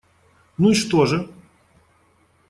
Ну 0.57 0.71
и 0.71 0.73
что 0.73 1.05
же? 1.05 1.29